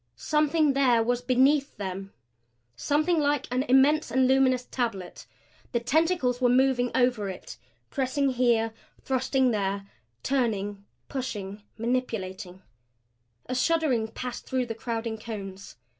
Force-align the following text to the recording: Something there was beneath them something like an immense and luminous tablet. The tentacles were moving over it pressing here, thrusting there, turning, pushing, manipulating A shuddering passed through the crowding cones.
Something 0.15 0.73
there 0.73 1.03
was 1.03 1.21
beneath 1.21 1.77
them 1.77 2.11
something 2.75 3.19
like 3.19 3.45
an 3.51 3.61
immense 3.61 4.09
and 4.09 4.27
luminous 4.27 4.65
tablet. 4.65 5.27
The 5.73 5.79
tentacles 5.79 6.41
were 6.41 6.49
moving 6.49 6.89
over 6.95 7.29
it 7.29 7.57
pressing 7.91 8.31
here, 8.31 8.73
thrusting 9.03 9.51
there, 9.51 9.85
turning, 10.23 10.85
pushing, 11.07 11.61
manipulating 11.77 12.63
A 13.45 13.53
shuddering 13.53 14.07
passed 14.07 14.47
through 14.47 14.65
the 14.65 14.73
crowding 14.73 15.19
cones. 15.19 15.75